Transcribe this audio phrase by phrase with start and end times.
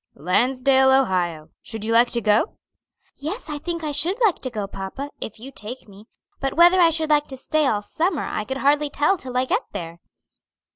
[0.15, 1.49] "Lansdale, Ohio.
[1.61, 2.57] Should you like to go?"
[3.17, 6.07] "Yes, I think I should like to go, papa, if you take me;
[6.39, 9.45] but whether I should like to stay all summer I could hardly tell till I
[9.45, 9.99] get there."